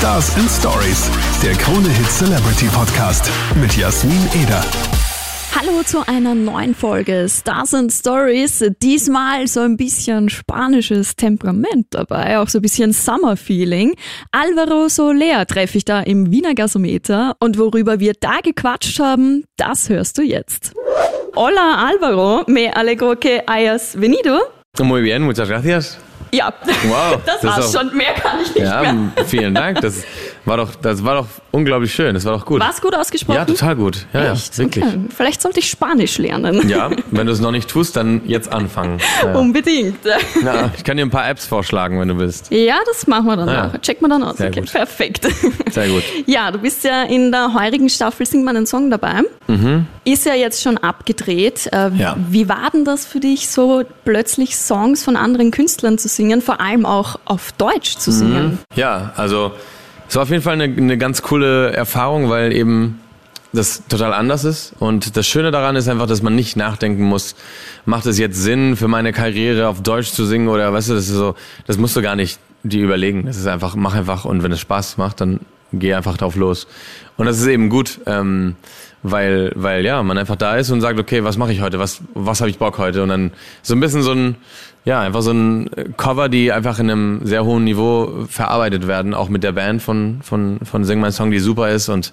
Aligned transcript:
Stars 0.00 0.34
and 0.36 0.48
Stories, 0.50 1.10
der 1.42 1.52
Krone 1.52 1.86
Hit 1.86 2.10
Celebrity 2.10 2.68
Podcast 2.72 3.30
mit 3.60 3.76
Jasmin 3.76 4.16
Eder. 4.42 4.64
Hallo 5.54 5.82
zu 5.84 6.08
einer 6.08 6.34
neuen 6.34 6.74
Folge 6.74 7.26
Stars 7.28 7.74
and 7.74 7.92
Stories. 7.92 8.64
Diesmal 8.80 9.46
so 9.46 9.60
ein 9.60 9.76
bisschen 9.76 10.30
spanisches 10.30 11.16
Temperament 11.16 11.88
dabei, 11.90 12.38
auch 12.38 12.48
so 12.48 12.60
ein 12.60 12.62
bisschen 12.62 12.94
Summer 12.94 13.36
Feeling. 13.36 13.94
Alvaro 14.32 14.88
Soler 14.88 15.46
treffe 15.46 15.76
ich 15.76 15.84
da 15.84 16.00
im 16.00 16.30
Wiener 16.30 16.54
Gasometer 16.54 17.36
und 17.38 17.58
worüber 17.58 18.00
wir 18.00 18.14
da 18.18 18.38
gequatscht 18.42 19.00
haben, 19.00 19.44
das 19.58 19.90
hörst 19.90 20.16
du 20.16 20.22
jetzt. 20.22 20.72
Hola 21.36 21.86
Alvaro, 21.86 22.44
me 22.46 22.74
alegro 22.74 23.16
que 23.16 23.42
hayas 23.46 24.00
venido. 24.00 24.40
Muy 24.80 25.02
bien, 25.02 25.24
muchas 25.24 25.46
gracias. 25.46 25.98
Ja, 26.32 26.52
Wow, 26.88 27.20
das, 27.26 27.26
das 27.26 27.36
ist 27.36 27.44
war's 27.44 27.76
auch- 27.76 27.80
schon. 27.80 27.96
Mehr 27.96 28.12
kann 28.14 28.40
ich 28.42 28.54
nicht 28.54 28.64
Ja, 28.66 28.80
mehr. 28.92 29.24
vielen 29.26 29.54
Dank. 29.54 29.80
Das 29.80 30.02
war 30.44 30.56
doch, 30.56 30.74
das 30.74 31.04
war 31.04 31.16
doch 31.16 31.26
unglaublich 31.50 31.92
schön. 31.92 32.14
Das 32.14 32.24
war 32.24 32.32
doch 32.38 32.46
gut. 32.46 32.60
War's 32.60 32.80
gut 32.80 32.94
ausgesprochen? 32.94 33.36
Ja, 33.36 33.44
total 33.44 33.76
gut. 33.76 34.06
Ja, 34.12 34.32
Echt? 34.32 34.52
ja, 34.56 34.64
wirklich. 34.64 34.84
Okay. 34.84 34.98
Vielleicht 35.16 35.42
sollte 35.42 35.60
ich 35.60 35.68
Spanisch 35.68 36.18
lernen. 36.18 36.68
Ja, 36.68 36.90
wenn 37.10 37.26
du 37.26 37.32
es 37.32 37.40
noch 37.40 37.50
nicht 37.50 37.68
tust, 37.68 37.96
dann 37.96 38.22
jetzt 38.26 38.50
anfangen. 38.52 38.98
Ja. 39.22 39.34
Unbedingt. 39.36 39.98
Ja, 40.42 40.70
ich 40.74 40.82
kann 40.82 40.96
dir 40.96 41.04
ein 41.04 41.10
paar 41.10 41.28
Apps 41.28 41.44
vorschlagen, 41.44 42.00
wenn 42.00 42.08
du 42.08 42.16
willst. 42.18 42.50
Ja, 42.50 42.76
das 42.86 43.06
machen 43.06 43.26
wir 43.26 43.36
dann 43.36 43.48
ja. 43.48 43.66
auch. 43.68 43.78
Checken 43.82 44.06
wir 44.06 44.08
dann 44.08 44.22
aus. 44.22 44.38
Sehr 44.38 44.48
okay, 44.48 44.60
gut. 44.60 44.72
perfekt. 44.72 45.28
Sehr 45.70 45.88
gut. 45.88 46.02
Ja, 46.26 46.50
du 46.50 46.58
bist 46.58 46.84
ja 46.84 47.02
in 47.02 47.30
der 47.32 47.52
heurigen 47.52 47.88
Staffel 47.90 48.24
Sing 48.24 48.42
mal 48.44 48.56
einen 48.56 48.66
Song 48.66 48.88
dabei. 48.90 49.20
Ist 50.04 50.24
ja 50.26 50.34
jetzt 50.34 50.62
schon 50.62 50.78
abgedreht. 50.78 51.68
Äh, 51.72 51.90
Mhm. 51.90 51.98
Ja. 51.98 52.16
Wie 52.28 52.48
war 52.48 52.70
denn 52.72 52.84
das 52.84 53.04
für 53.04 53.20
dich, 53.20 53.48
so 53.48 53.82
plötzlich 54.04 54.56
Songs 54.56 55.02
von 55.04 55.16
anderen 55.16 55.50
Künstlern 55.50 55.98
zu 55.98 56.08
singen, 56.08 56.40
vor 56.42 56.60
allem 56.60 56.86
auch 56.86 57.18
auf 57.24 57.52
Deutsch 57.52 57.96
zu 57.96 58.12
singen? 58.12 58.58
Ja, 58.74 59.12
also 59.16 59.52
es 60.10 60.16
war 60.16 60.24
auf 60.24 60.30
jeden 60.30 60.42
Fall 60.42 60.60
eine, 60.60 60.64
eine 60.64 60.98
ganz 60.98 61.22
coole 61.22 61.70
Erfahrung, 61.70 62.30
weil 62.30 62.52
eben 62.52 62.98
das 63.52 63.84
total 63.86 64.12
anders 64.12 64.42
ist. 64.42 64.74
Und 64.80 65.16
das 65.16 65.24
Schöne 65.24 65.52
daran 65.52 65.76
ist 65.76 65.86
einfach, 65.86 66.08
dass 66.08 66.20
man 66.20 66.34
nicht 66.34 66.56
nachdenken 66.56 67.04
muss, 67.04 67.36
macht 67.84 68.06
es 68.06 68.18
jetzt 68.18 68.36
Sinn 68.36 68.74
für 68.74 68.88
meine 68.88 69.12
Karriere 69.12 69.68
auf 69.68 69.84
Deutsch 69.84 70.10
zu 70.10 70.24
singen 70.24 70.48
oder 70.48 70.72
weißt 70.72 70.90
du, 70.90 70.94
das 70.94 71.04
ist 71.04 71.14
so, 71.14 71.36
das 71.68 71.78
musst 71.78 71.94
du 71.94 72.02
gar 72.02 72.16
nicht 72.16 72.40
dir 72.64 72.82
überlegen. 72.82 73.24
Das 73.24 73.36
ist 73.36 73.46
einfach, 73.46 73.76
mach 73.76 73.94
einfach 73.94 74.24
und 74.24 74.42
wenn 74.42 74.50
es 74.50 74.58
Spaß 74.58 74.96
macht, 74.96 75.20
dann 75.20 75.38
geh 75.72 75.94
einfach 75.94 76.16
drauf 76.16 76.34
los. 76.34 76.66
Und 77.16 77.26
das 77.26 77.38
ist 77.38 77.46
eben 77.46 77.68
gut, 77.68 78.00
ähm, 78.06 78.56
weil, 79.02 79.52
weil 79.54 79.84
ja, 79.84 80.02
man 80.02 80.18
einfach 80.18 80.36
da 80.36 80.56
ist 80.56 80.70
und 80.70 80.80
sagt, 80.80 80.98
okay, 80.98 81.24
was 81.24 81.36
mache 81.36 81.52
ich 81.52 81.60
heute, 81.60 81.78
was, 81.78 82.02
was 82.14 82.40
habe 82.40 82.50
ich 82.50 82.58
Bock 82.58 82.78
heute? 82.78 83.02
Und 83.02 83.08
dann 83.08 83.32
so 83.62 83.74
ein 83.74 83.80
bisschen 83.80 84.02
so 84.02 84.12
ein, 84.12 84.36
ja, 84.84 85.00
einfach 85.00 85.22
so 85.22 85.32
ein 85.32 85.70
Cover, 85.96 86.28
die 86.28 86.52
einfach 86.52 86.78
in 86.78 86.90
einem 86.90 87.20
sehr 87.24 87.44
hohen 87.44 87.64
Niveau 87.64 88.26
verarbeitet 88.28 88.86
werden, 88.86 89.14
auch 89.14 89.28
mit 89.28 89.42
der 89.42 89.52
Band 89.52 89.82
von, 89.82 90.20
von, 90.22 90.60
von 90.64 90.84
Sing 90.84 91.00
My 91.00 91.10
Song, 91.12 91.30
die 91.30 91.38
super 91.38 91.70
ist. 91.70 91.88
Und 91.88 92.12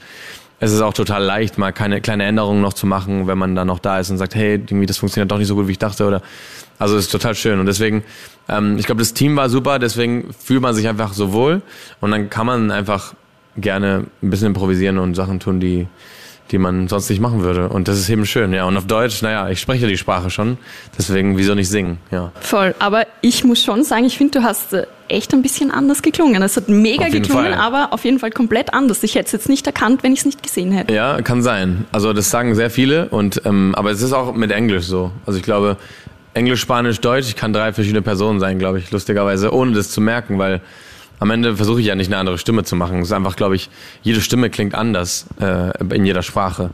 es 0.59 0.71
ist 0.71 0.81
auch 0.81 0.93
total 0.93 1.23
leicht, 1.23 1.57
mal 1.57 1.71
keine 1.71 2.01
kleine 2.01 2.23
Änderungen 2.23 2.61
noch 2.61 2.73
zu 2.73 2.87
machen, 2.87 3.27
wenn 3.27 3.37
man 3.37 3.55
dann 3.55 3.67
noch 3.67 3.79
da 3.79 3.99
ist 3.99 4.09
und 4.09 4.17
sagt, 4.17 4.35
hey, 4.35 4.53
irgendwie 4.53 4.85
das 4.85 4.97
funktioniert 4.97 5.31
doch 5.31 5.37
nicht 5.37 5.47
so 5.47 5.55
gut, 5.55 5.67
wie 5.67 5.73
ich 5.73 5.79
dachte, 5.79 6.05
oder 6.05 6.21
also 6.79 6.95
es 6.95 7.05
ist 7.05 7.11
total 7.11 7.35
schön. 7.35 7.59
Und 7.59 7.65
deswegen, 7.65 8.03
ähm, 8.49 8.77
ich 8.77 8.85
glaube, 8.85 8.99
das 8.99 9.13
Team 9.13 9.35
war 9.35 9.49
super, 9.49 9.79
deswegen 9.79 10.33
fühlt 10.33 10.61
man 10.61 10.73
sich 10.73 10.87
einfach 10.87 11.13
so 11.13 11.33
wohl. 11.33 11.61
Und 12.01 12.11
dann 12.11 12.29
kann 12.29 12.45
man 12.45 12.71
einfach 12.71 13.13
gerne 13.55 14.05
ein 14.21 14.29
bisschen 14.29 14.47
improvisieren 14.47 14.99
und 14.99 15.15
Sachen 15.15 15.39
tun, 15.39 15.59
die 15.59 15.87
die 16.51 16.57
man 16.57 16.87
sonst 16.87 17.09
nicht 17.09 17.21
machen 17.21 17.41
würde. 17.41 17.69
Und 17.69 17.87
das 17.87 17.97
ist 17.97 18.09
eben 18.09 18.25
schön, 18.25 18.53
ja. 18.53 18.65
Und 18.65 18.77
auf 18.77 18.87
Deutsch, 18.87 19.21
naja, 19.21 19.49
ich 19.49 19.59
spreche 19.59 19.87
die 19.87 19.97
Sprache 19.97 20.29
schon, 20.29 20.57
deswegen 20.97 21.37
wieso 21.37 21.55
nicht 21.55 21.69
singen, 21.69 21.97
ja. 22.11 22.31
Voll. 22.39 22.75
Aber 22.79 23.05
ich 23.21 23.43
muss 23.43 23.63
schon 23.63 23.83
sagen, 23.83 24.05
ich 24.05 24.17
finde, 24.17 24.39
du 24.39 24.45
hast 24.45 24.73
äh, 24.73 24.85
echt 25.07 25.33
ein 25.33 25.41
bisschen 25.41 25.71
anders 25.71 26.01
geklungen. 26.01 26.41
Es 26.41 26.57
hat 26.57 26.69
mega 26.69 27.09
geklungen, 27.09 27.53
Fall. 27.53 27.53
aber 27.53 27.93
auf 27.93 28.05
jeden 28.05 28.19
Fall 28.19 28.31
komplett 28.31 28.73
anders. 28.73 29.03
Ich 29.03 29.15
hätte 29.15 29.25
es 29.27 29.31
jetzt 29.31 29.49
nicht 29.49 29.65
erkannt, 29.67 30.03
wenn 30.03 30.13
ich 30.13 30.19
es 30.19 30.25
nicht 30.25 30.43
gesehen 30.43 30.71
hätte. 30.71 30.93
Ja, 30.93 31.21
kann 31.21 31.41
sein. 31.41 31.85
Also 31.91 32.13
das 32.13 32.29
sagen 32.29 32.55
sehr 32.55 32.69
viele 32.69 33.09
und 33.09 33.41
ähm, 33.45 33.73
aber 33.75 33.91
es 33.91 34.01
ist 34.01 34.13
auch 34.13 34.33
mit 34.33 34.51
Englisch 34.51 34.85
so. 34.85 35.11
Also 35.25 35.37
ich 35.37 35.43
glaube, 35.43 35.77
Englisch, 36.33 36.61
Spanisch, 36.61 36.99
Deutsch, 36.99 37.27
ich 37.27 37.35
kann 37.35 37.51
drei 37.51 37.73
verschiedene 37.73 38.01
Personen 38.01 38.39
sein, 38.39 38.59
glaube 38.59 38.79
ich, 38.79 38.91
lustigerweise, 38.91 39.53
ohne 39.53 39.71
das 39.71 39.89
zu 39.89 40.01
merken, 40.01 40.37
weil 40.37 40.61
am 41.19 41.31
Ende 41.31 41.55
versuche 41.55 41.79
ich 41.81 41.87
ja 41.87 41.95
nicht 41.95 42.07
eine 42.07 42.17
andere 42.17 42.37
Stimme 42.37 42.63
zu 42.63 42.75
machen. 42.75 42.99
Es 42.99 43.07
ist 43.07 43.13
einfach, 43.13 43.35
glaube 43.35 43.55
ich, 43.55 43.69
jede 44.03 44.21
Stimme 44.21 44.49
klingt 44.49 44.75
anders 44.75 45.25
äh, 45.39 45.71
in 45.93 46.05
jeder 46.05 46.23
Sprache. 46.23 46.71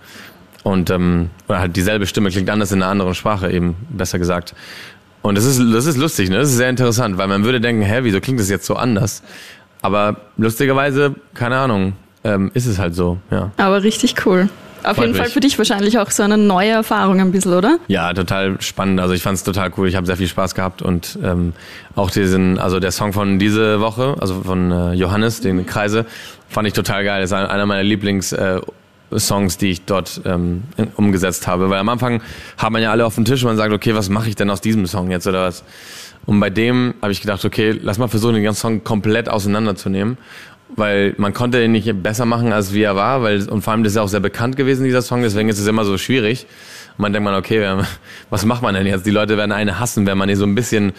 Und 0.64 0.90
ähm, 0.90 1.30
oder 1.48 1.60
halt 1.60 1.76
dieselbe 1.76 2.06
Stimme 2.08 2.30
klingt 2.30 2.50
anders 2.50 2.72
in 2.72 2.82
einer 2.82 2.92
anderen 2.92 3.16
Sprache, 3.16 3.52
eben 3.52 3.76
besser 3.90 4.20
gesagt. 4.20 4.56
Und 5.22 5.38
das 5.38 5.46
ist, 5.46 5.60
das 5.74 5.86
ist 5.86 5.98
lustig, 5.98 6.30
ne? 6.30 6.38
Das 6.38 6.50
ist 6.50 6.58
sehr 6.58 6.70
interessant, 6.70 7.18
weil 7.18 7.28
man 7.28 7.44
würde 7.44 7.62
denken, 7.62 7.82
hä, 7.82 8.00
wieso 8.02 8.20
klingt 8.20 8.40
das 8.40 8.50
jetzt 8.50 8.66
so 8.66 8.76
anders? 8.76 9.24
Aber 9.82 10.18
lustigerweise, 10.38 11.16
keine 11.34 11.58
Ahnung, 11.58 11.94
ähm, 12.24 12.52
ist 12.54 12.66
es 12.66 12.80
halt 12.80 12.96
so, 12.96 13.18
ja. 13.32 13.52
Aber 13.58 13.84
richtig 13.84 14.26
cool. 14.26 14.50
Auf 14.84 14.96
Freut 14.98 15.06
jeden 15.08 15.16
Fall 15.16 15.26
mich. 15.26 15.34
für 15.34 15.40
dich 15.40 15.58
wahrscheinlich 15.58 15.98
auch 16.00 16.12
so 16.12 16.24
eine 16.24 16.38
neue 16.38 16.70
Erfahrung 16.72 17.20
ein 17.20 17.32
bisschen, 17.32 17.54
oder? 17.54 17.78
Ja, 17.88 18.14
total 18.14 18.62
spannend. 18.62 19.00
Also 19.00 19.14
ich 19.14 19.22
fand 19.22 19.38
es 19.38 19.44
total 19.44 19.72
cool. 19.78 19.88
Ich 19.88 19.96
habe 19.96 20.06
sehr 20.06 20.18
viel 20.18 20.28
Spaß 20.28 20.56
gehabt 20.56 20.82
und 20.82 21.18
ähm, 21.24 21.54
auch 21.96 22.10
diesen, 22.12 22.60
also 22.60 22.80
der 22.80 22.92
Song 22.92 23.14
von 23.14 23.40
diese 23.40 23.80
Woche, 23.80 24.16
also 24.20 24.42
von 24.42 24.72
äh, 24.72 24.94
Johannes, 24.94 25.42
den 25.42 25.66
Kreise, 25.66 26.06
fand 26.50 26.68
ich 26.68 26.74
total 26.74 27.04
geil. 27.04 27.22
Das 27.22 27.30
ist 27.32 27.34
ein- 27.34 27.46
einer 27.48 27.66
meiner 27.66 27.84
Lieblings 27.84 28.32
äh, 28.34 28.60
Songs, 29.16 29.58
die 29.60 29.70
ich 29.70 29.86
dort 29.86 30.22
ähm, 30.26 30.64
umgesetzt 30.96 31.46
habe. 31.48 31.70
Weil 31.70 31.80
am 31.80 31.90
Anfang 31.90 32.22
hat 32.58 32.72
man 32.72 32.82
ja 32.82 32.92
alle 32.92 33.06
auf 33.06 33.16
dem 33.16 33.26
Tisch 33.26 33.44
und 33.44 33.48
man 33.50 33.58
sagt, 33.58 33.72
okay, 33.72 33.94
was 33.96 34.10
mache 34.10 34.28
ich 34.30 34.36
denn 34.36 34.50
aus 34.50 34.60
diesem 34.62 34.88
Song 34.88 35.12
jetzt 35.12 35.28
oder 35.28 35.44
was? 35.46 35.64
Und 36.26 36.40
bei 36.40 36.50
dem 36.50 36.94
habe 37.02 37.12
ich 37.12 37.22
gedacht, 37.22 37.44
okay, 37.46 37.78
lass 37.84 37.98
mal 37.98 38.08
versuchen, 38.08 38.34
den 38.36 38.44
ganzen 38.44 38.62
Song 38.62 38.84
komplett 38.84 39.28
auseinanderzunehmen. 39.30 40.18
Weil 40.76 41.14
man 41.18 41.34
konnte 41.34 41.64
ihn 41.64 41.72
nicht 41.72 42.02
besser 42.02 42.26
machen, 42.26 42.52
als 42.52 42.74
wie 42.74 42.82
er 42.82 42.96
war, 42.96 43.22
weil, 43.22 43.48
und 43.48 43.62
vor 43.62 43.74
allem 43.74 43.84
das 43.84 43.94
ist 43.94 43.98
ja 43.98 44.02
auch 44.02 44.08
sehr 44.08 44.20
bekannt 44.20 44.56
gewesen, 44.56 44.84
dieser 44.84 45.04
Song, 45.04 45.22
deswegen 45.22 45.50
ist 45.50 45.60
es 45.60 45.68
immer 45.68 45.86
so 45.86 45.98
schwierig. 45.98 46.48
Und 46.98 47.04
man 47.04 47.14
denkt 47.14 47.26
man, 47.26 47.36
okay, 47.36 47.78
was 48.30 48.46
macht 48.46 48.62
man 48.62 48.74
denn 48.74 48.88
jetzt? 48.88 49.06
Die 49.06 49.12
Leute 49.12 49.38
werden 49.38 49.52
eine 49.52 49.80
hassen, 49.80 50.06
wenn 50.06 50.18
man 50.18 50.30
ihn 50.30 50.36
so 50.36 50.46
ein 50.46 50.56
bisschen 50.56 50.94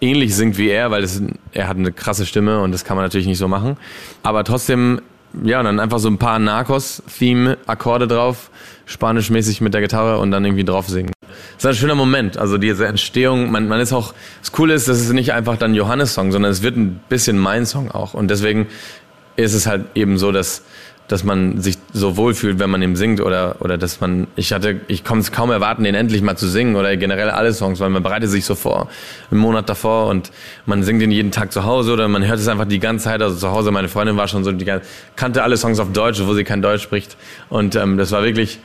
ähnlich 0.00 0.34
singt 0.34 0.58
wie 0.58 0.68
er, 0.68 0.90
weil 0.90 1.02
das, 1.02 1.22
er 1.52 1.68
hat 1.68 1.76
eine 1.76 1.92
krasse 1.92 2.24
Stimme 2.26 2.60
und 2.60 2.72
das 2.72 2.84
kann 2.84 2.96
man 2.96 3.04
natürlich 3.04 3.26
nicht 3.26 3.38
so 3.38 3.48
machen. 3.48 3.76
Aber 4.22 4.44
trotzdem, 4.44 5.00
ja, 5.42 5.62
dann 5.62 5.78
einfach 5.78 5.98
so 5.98 6.08
ein 6.08 6.18
paar 6.18 6.38
Narcos-Theme-Akkorde 6.38 8.08
drauf, 8.08 8.50
spanischmäßig 8.86 9.60
mit 9.60 9.74
der 9.74 9.80
Gitarre 9.80 10.18
und 10.18 10.30
dann 10.30 10.44
irgendwie 10.44 10.64
drauf 10.64 10.88
singen. 10.88 11.12
Ist 11.60 11.66
ein 11.66 11.74
schöner 11.74 11.94
Moment, 11.94 12.38
also 12.38 12.56
diese 12.56 12.86
Entstehung, 12.86 13.50
man, 13.50 13.68
man 13.68 13.80
ist 13.80 13.92
auch, 13.92 14.14
das 14.40 14.50
Coole 14.50 14.72
ist, 14.72 14.88
das 14.88 14.98
ist 14.98 15.12
nicht 15.12 15.34
einfach 15.34 15.58
dann 15.58 15.74
Johannes-Song, 15.74 16.32
sondern 16.32 16.50
es 16.50 16.62
wird 16.62 16.76
ein 16.76 17.00
bisschen 17.10 17.38
mein 17.38 17.66
Song 17.66 17.90
auch. 17.90 18.14
Und 18.14 18.28
deswegen 18.30 18.66
ist 19.36 19.52
es 19.52 19.66
halt 19.66 19.84
eben 19.94 20.16
so, 20.16 20.32
dass 20.32 20.62
dass 21.08 21.24
man 21.24 21.60
sich 21.60 21.76
so 21.92 22.16
wohlfühlt, 22.16 22.60
wenn 22.60 22.70
man 22.70 22.80
ihm 22.82 22.94
singt 22.94 23.20
oder 23.20 23.56
oder 23.58 23.76
dass 23.76 24.00
man 24.00 24.28
ich 24.36 24.52
hatte 24.52 24.80
ich 24.86 25.02
konnte 25.04 25.22
es 25.22 25.32
kaum 25.32 25.50
erwarten, 25.50 25.82
den 25.82 25.96
endlich 25.96 26.22
mal 26.22 26.36
zu 26.36 26.48
singen 26.48 26.76
oder 26.76 26.96
generell 26.96 27.30
alle 27.30 27.52
Songs, 27.52 27.80
weil 27.80 27.90
man 27.90 28.02
bereitet 28.02 28.30
sich 28.30 28.44
so 28.44 28.54
vor, 28.54 28.88
einen 29.30 29.40
Monat 29.40 29.68
davor 29.68 30.06
und 30.06 30.30
man 30.66 30.84
singt 30.84 31.02
ihn 31.02 31.10
jeden 31.10 31.32
Tag 31.32 31.50
zu 31.52 31.64
Hause 31.64 31.92
oder 31.94 32.06
man 32.06 32.24
hört 32.24 32.38
es 32.38 32.46
einfach 32.46 32.64
die 32.66 32.78
ganze 32.78 33.06
Zeit, 33.06 33.20
also 33.22 33.36
zu 33.36 33.50
Hause, 33.50 33.72
meine 33.72 33.88
Freundin 33.88 34.16
war 34.16 34.28
schon 34.28 34.44
so, 34.44 34.52
die 34.52 34.64
gan- 34.64 34.82
kannte 35.16 35.42
alle 35.42 35.56
Songs 35.56 35.80
auf 35.80 35.92
Deutsch, 35.92 36.22
wo 36.24 36.32
sie 36.32 36.44
kein 36.44 36.62
Deutsch 36.62 36.82
spricht. 36.82 37.16
Und 37.48 37.74
ähm, 37.74 37.98
das 37.98 38.12
war 38.12 38.22
wirklich 38.22 38.60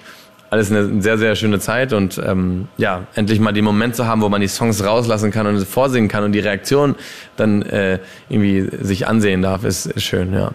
alles 0.55 0.71
eine 0.71 1.01
sehr, 1.01 1.17
sehr 1.17 1.35
schöne 1.35 1.59
Zeit 1.59 1.93
und 1.93 2.17
ähm, 2.25 2.67
ja, 2.77 3.03
endlich 3.13 3.39
mal 3.39 3.51
den 3.51 3.65
Moment 3.65 3.95
zu 3.95 4.07
haben, 4.07 4.21
wo 4.21 4.29
man 4.29 4.41
die 4.41 4.47
Songs 4.47 4.83
rauslassen 4.83 5.31
kann 5.31 5.45
und 5.47 5.63
vorsingen 5.67 6.09
kann 6.09 6.23
und 6.23 6.31
die 6.31 6.39
Reaktion 6.39 6.95
dann 7.35 7.61
äh, 7.61 7.99
irgendwie 8.29 8.67
sich 8.81 9.07
ansehen 9.07 9.41
darf, 9.41 9.63
ist, 9.65 9.85
ist 9.85 10.03
schön, 10.03 10.33
ja. 10.33 10.51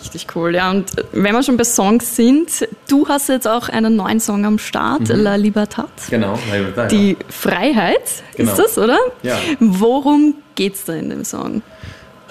Richtig 0.00 0.28
cool, 0.36 0.54
ja. 0.54 0.70
Und 0.70 0.96
äh, 0.96 1.02
wenn 1.12 1.34
wir 1.34 1.42
schon 1.42 1.56
bei 1.56 1.64
Songs 1.64 2.14
sind, 2.16 2.66
du 2.88 3.06
hast 3.08 3.28
jetzt 3.28 3.46
auch 3.48 3.68
einen 3.68 3.96
neuen 3.96 4.20
Song 4.20 4.44
am 4.46 4.58
Start, 4.58 5.08
Mhm. 5.08 5.16
La 5.22 5.34
Libertad. 5.34 5.90
Genau, 6.08 6.38
Die 6.90 7.16
Freiheit 7.28 8.22
Genau. 8.36 8.52
ist 8.52 8.58
das, 8.58 8.78
oder? 8.78 8.98
Ja. 9.22 9.36
Worum 9.58 10.34
geht's 10.54 10.84
da 10.84 10.94
in 10.94 11.10
dem 11.10 11.24
Song? 11.24 11.62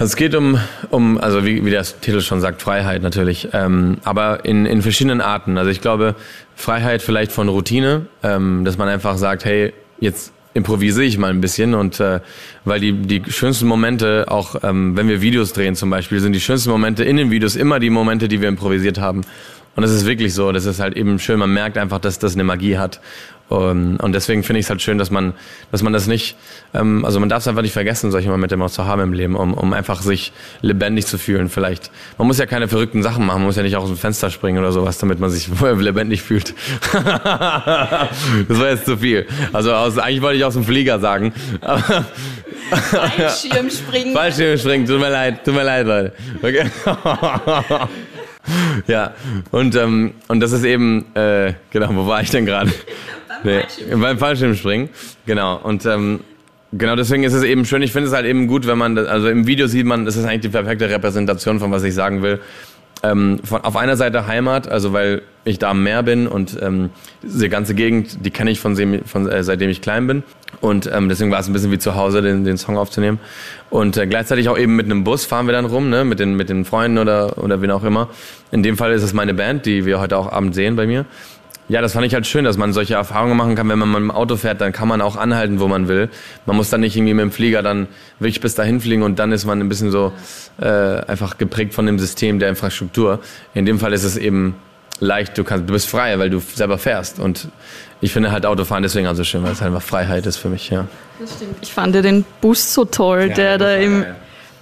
Also 0.01 0.13
es 0.13 0.15
geht 0.15 0.33
um, 0.33 0.57
um 0.89 1.19
also 1.19 1.45
wie, 1.45 1.63
wie 1.63 1.69
der 1.69 1.83
Titel 1.83 2.21
schon 2.21 2.41
sagt, 2.41 2.63
Freiheit 2.63 3.03
natürlich, 3.03 3.49
ähm, 3.53 3.97
aber 4.03 4.45
in, 4.45 4.65
in 4.65 4.81
verschiedenen 4.81 5.21
Arten. 5.21 5.59
Also 5.59 5.69
ich 5.69 5.79
glaube, 5.79 6.15
Freiheit 6.55 7.03
vielleicht 7.03 7.31
von 7.31 7.47
Routine, 7.47 8.07
ähm, 8.23 8.65
dass 8.65 8.79
man 8.79 8.89
einfach 8.89 9.17
sagt, 9.17 9.45
hey, 9.45 9.73
jetzt 9.99 10.33
improvisiere 10.55 11.05
ich 11.05 11.19
mal 11.19 11.29
ein 11.29 11.39
bisschen 11.39 11.75
und 11.75 11.99
äh, 11.99 12.19
weil 12.65 12.79
die, 12.79 12.93
die 12.93 13.31
schönsten 13.31 13.67
Momente, 13.67 14.25
auch 14.27 14.55
ähm, 14.63 14.97
wenn 14.97 15.07
wir 15.07 15.21
Videos 15.21 15.53
drehen 15.53 15.75
zum 15.75 15.91
Beispiel, 15.91 16.19
sind 16.19 16.33
die 16.33 16.41
schönsten 16.41 16.71
Momente 16.71 17.03
in 17.03 17.17
den 17.17 17.29
Videos 17.29 17.55
immer 17.55 17.79
die 17.79 17.91
Momente, 17.91 18.27
die 18.27 18.41
wir 18.41 18.49
improvisiert 18.49 18.99
haben. 18.99 19.21
Und 19.75 19.83
das 19.83 19.91
ist 19.91 20.07
wirklich 20.07 20.33
so, 20.33 20.51
das 20.51 20.65
ist 20.65 20.79
halt 20.79 20.97
eben 20.97 21.19
schön, 21.19 21.37
man 21.37 21.53
merkt 21.53 21.77
einfach, 21.77 21.99
dass 21.99 22.17
das 22.17 22.33
eine 22.33 22.43
Magie 22.43 22.79
hat. 22.79 23.01
Um, 23.51 23.97
und 23.97 24.13
deswegen 24.13 24.43
finde 24.43 24.61
ich 24.61 24.65
es 24.65 24.69
halt 24.69 24.81
schön, 24.81 24.97
dass 24.97 25.11
man, 25.11 25.33
dass 25.73 25.83
man 25.83 25.91
das 25.91 26.07
nicht, 26.07 26.37
ähm, 26.73 27.03
also 27.03 27.19
man 27.19 27.27
darf 27.27 27.41
es 27.41 27.49
einfach 27.49 27.63
nicht 27.63 27.73
vergessen, 27.73 28.09
solche 28.09 28.29
Momente 28.29 28.55
mal 28.55 28.69
zu 28.69 28.85
haben 28.85 29.01
im 29.01 29.11
Leben, 29.11 29.35
um, 29.35 29.53
um 29.53 29.73
einfach 29.73 30.01
sich 30.01 30.31
lebendig 30.61 31.05
zu 31.05 31.17
fühlen 31.17 31.49
vielleicht. 31.49 31.91
Man 32.17 32.27
muss 32.27 32.37
ja 32.37 32.45
keine 32.45 32.69
verrückten 32.69 33.03
Sachen 33.03 33.25
machen, 33.25 33.39
man 33.39 33.47
muss 33.47 33.57
ja 33.57 33.63
nicht 33.63 33.75
aus 33.75 33.89
dem 33.89 33.97
Fenster 33.97 34.29
springen 34.29 34.59
oder 34.59 34.71
sowas, 34.71 34.99
damit 34.99 35.19
man 35.19 35.29
sich 35.29 35.49
lebendig 35.61 36.21
fühlt. 36.21 36.53
das 36.93 37.03
war 37.03 38.69
jetzt 38.69 38.85
zu 38.85 38.95
viel. 38.95 39.27
Also 39.51 39.73
aus, 39.73 39.97
eigentlich 39.97 40.21
wollte 40.21 40.37
ich 40.37 40.45
aus 40.45 40.53
dem 40.53 40.63
Flieger 40.63 41.01
sagen. 41.01 41.33
Aber, 41.59 42.05
Fallschirmspringen. 42.69 44.13
Fallschirmspringen, 44.13 44.87
tut 44.87 45.01
mir 45.01 45.09
leid, 45.09 45.43
tut 45.43 45.55
mir 45.55 45.63
leid, 45.63 45.85
Leute. 45.85 46.13
Okay. 46.41 46.71
ja, 48.87 49.13
und, 49.51 49.75
ähm, 49.75 50.13
und 50.27 50.39
das 50.39 50.51
ist 50.51 50.63
eben, 50.63 51.05
äh, 51.15 51.53
genau, 51.71 51.89
wo 51.95 52.07
war 52.07 52.21
ich 52.21 52.29
denn 52.29 52.45
gerade? 52.45 52.71
Nee, 53.43 53.61
beim 53.95 54.17
Fallschirmspringen, 54.17 54.89
genau. 55.25 55.57
Und 55.57 55.85
ähm, 55.85 56.19
genau 56.73 56.95
deswegen 56.95 57.23
ist 57.23 57.33
es 57.33 57.43
eben 57.43 57.65
schön. 57.65 57.81
Ich 57.81 57.91
finde 57.91 58.07
es 58.07 58.13
halt 58.13 58.25
eben 58.25 58.47
gut, 58.47 58.67
wenn 58.67 58.77
man, 58.77 58.95
das, 58.95 59.07
also 59.07 59.27
im 59.29 59.47
Video 59.47 59.67
sieht 59.67 59.85
man, 59.85 60.05
das 60.05 60.15
ist 60.15 60.25
eigentlich 60.25 60.41
die 60.41 60.49
perfekte 60.49 60.89
Repräsentation 60.89 61.59
von 61.59 61.71
was 61.71 61.83
ich 61.83 61.93
sagen 61.93 62.21
will. 62.21 62.39
Ähm, 63.03 63.39
von, 63.43 63.63
auf 63.63 63.75
einer 63.75 63.97
Seite 63.97 64.27
Heimat, 64.27 64.67
also 64.67 64.93
weil 64.93 65.23
ich 65.43 65.57
da 65.57 65.71
am 65.71 65.83
Meer 65.83 66.03
bin 66.03 66.27
und 66.27 66.57
ähm, 66.61 66.91
diese 67.23 67.49
ganze 67.49 67.73
Gegend, 67.73 68.23
die 68.23 68.29
kenne 68.29 68.51
ich 68.51 68.59
von, 68.59 68.75
von 69.05 69.27
äh, 69.27 69.43
seitdem 69.43 69.69
ich 69.69 69.81
klein 69.81 70.05
bin. 70.05 70.23
Und 70.59 70.89
ähm, 70.93 71.09
deswegen 71.09 71.31
war 71.31 71.39
es 71.39 71.47
ein 71.47 71.53
bisschen 71.53 71.71
wie 71.71 71.79
zu 71.79 71.95
Hause, 71.95 72.21
den, 72.21 72.43
den 72.43 72.57
Song 72.57 72.77
aufzunehmen. 72.77 73.19
Und 73.71 73.97
äh, 73.97 74.05
gleichzeitig 74.05 74.49
auch 74.49 74.57
eben 74.57 74.75
mit 74.75 74.85
einem 74.85 75.03
Bus 75.03 75.25
fahren 75.25 75.47
wir 75.47 75.53
dann 75.53 75.65
rum, 75.65 75.89
ne? 75.89 76.03
mit, 76.03 76.19
den, 76.19 76.35
mit 76.35 76.49
den 76.49 76.65
Freunden 76.65 76.99
oder, 76.99 77.39
oder 77.39 77.61
wen 77.61 77.71
auch 77.71 77.83
immer. 77.83 78.09
In 78.51 78.61
dem 78.61 78.77
Fall 78.77 78.91
ist 78.91 79.01
es 79.01 79.13
meine 79.13 79.33
Band, 79.33 79.65
die 79.65 79.85
wir 79.85 79.99
heute 79.99 80.17
auch 80.17 80.31
Abend 80.31 80.53
sehen 80.53 80.75
bei 80.75 80.85
mir. 80.85 81.05
Ja, 81.71 81.79
das 81.79 81.93
fand 81.93 82.05
ich 82.05 82.13
halt 82.13 82.27
schön, 82.27 82.43
dass 82.43 82.57
man 82.57 82.73
solche 82.73 82.95
Erfahrungen 82.95 83.37
machen 83.37 83.55
kann, 83.55 83.69
wenn 83.69 83.79
man 83.79 83.89
mit 83.89 83.99
dem 83.99 84.11
Auto 84.11 84.35
fährt, 84.35 84.59
dann 84.59 84.73
kann 84.73 84.89
man 84.89 84.99
auch 84.99 85.15
anhalten, 85.15 85.61
wo 85.61 85.69
man 85.69 85.87
will. 85.87 86.09
Man 86.45 86.57
muss 86.57 86.69
dann 86.69 86.81
nicht 86.81 86.97
irgendwie 86.97 87.13
mit 87.13 87.23
dem 87.23 87.31
Flieger 87.31 87.63
dann 87.63 87.87
wirklich 88.19 88.41
bis 88.41 88.55
dahin 88.55 88.81
fliegen 88.81 89.03
und 89.03 89.19
dann 89.19 89.31
ist 89.31 89.45
man 89.45 89.61
ein 89.61 89.69
bisschen 89.69 89.89
so 89.89 90.11
äh, 90.59 90.65
einfach 90.65 91.37
geprägt 91.37 91.73
von 91.73 91.85
dem 91.85 91.97
System 91.97 92.39
der 92.39 92.49
Infrastruktur. 92.49 93.21
In 93.53 93.65
dem 93.65 93.79
Fall 93.79 93.93
ist 93.93 94.03
es 94.03 94.17
eben 94.17 94.55
leicht, 94.99 95.37
du 95.37 95.45
kannst, 95.45 95.69
du 95.69 95.71
bist 95.71 95.87
frei, 95.87 96.19
weil 96.19 96.29
du 96.29 96.39
selber 96.39 96.77
fährst 96.77 97.19
und 97.19 97.47
ich 98.01 98.11
finde 98.11 98.33
halt 98.33 98.45
Autofahren 98.45 98.83
deswegen 98.83 99.07
auch 99.07 99.15
so 99.15 99.23
schön, 99.23 99.41
weil 99.43 99.53
es 99.53 99.61
halt 99.61 99.73
einfach 99.73 99.87
Freiheit 99.87 100.25
ist 100.25 100.35
für 100.35 100.49
mich, 100.49 100.69
ja. 100.71 100.87
Das 101.21 101.35
stimmt. 101.35 101.55
Ich 101.61 101.71
fand 101.71 101.95
den 101.95 102.25
Bus 102.41 102.73
so 102.73 102.83
toll, 102.83 103.27
ja, 103.29 103.33
der 103.33 103.57
da 103.57 103.75
im, 103.77 104.01
geil. 104.01 104.15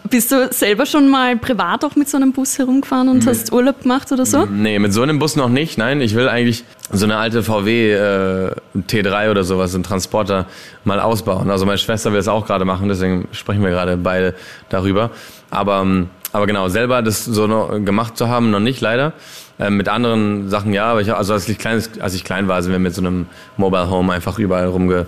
Bist 0.10 0.31
du 0.31 0.48
selber 0.51 0.86
schon 0.86 1.10
mal 1.10 1.36
privat 1.38 1.84
auch 1.84 1.96
mit 1.96 2.10
so 2.10 2.18
einem 2.18 2.31
Bus 2.31 2.57
herumgefahren 2.57 3.10
und 3.10 3.18
mit, 3.18 3.28
hast 3.28 3.51
Urlaub 3.51 3.81
gemacht 3.84 4.12
oder 4.12 4.25
so? 4.25 4.46
Nee, 4.46 4.80
mit 4.80 4.94
so 4.94 5.01
einem 5.01 5.19
Bus 5.19 5.36
noch 5.36 5.50
nicht. 5.50 5.78
Nein, 5.78 6.01
ich 6.01 6.16
will 6.16 6.30
eigentlich 6.30 6.63
so 6.92 7.06
eine 7.06 7.18
alte 7.18 7.44
VW 7.44 7.94
äh, 7.94 8.51
T3 8.75 9.30
oder 9.30 9.44
sowas, 9.44 9.75
einen 9.75 9.84
Transporter 9.84 10.46
mal 10.84 11.00
ausbauen. 11.00 11.51
Also 11.51 11.66
meine 11.66 11.78
Schwester 11.78 12.12
will 12.12 12.19
es 12.19 12.28
auch 12.28 12.48
gerade 12.48 12.66
machen, 12.66 12.90
deswegen 12.90 13.28
sprechen 13.31 13.62
wir 13.62 13.69
gerade 13.69 13.98
beide 13.98 14.34
darüber. 14.69 15.12
Aber, 15.51 15.81
ähm, 15.81 16.10
aber 16.31 16.48
genau, 16.48 16.69
selber 16.69 17.01
das 17.01 17.25
so 17.25 17.48
noch 17.48 17.69
gemacht 17.84 18.18
zu 18.18 18.30
haben, 18.30 18.51
noch 18.51 18.60
nicht 18.60 18.81
leider. 18.81 19.13
Ähm, 19.60 19.75
mit 19.75 19.90
anderen 19.90 20.50
Sachen 20.50 20.72
ja, 20.74 20.86
aber 20.86 21.01
ich, 21.01 21.13
also 21.13 21.34
als 21.34 21.48
ich 21.50 21.57
klein, 21.57 21.84
als 22.00 22.13
ich 22.13 22.24
klein 22.24 22.48
war, 22.48 22.63
sind 22.63 22.72
wir 22.72 22.80
mit 22.80 22.96
so 22.96 23.01
einem 23.01 23.28
Mobile 23.57 23.90
Home 23.90 24.13
einfach 24.13 24.40
überall 24.40 24.68
rumge 24.68 25.06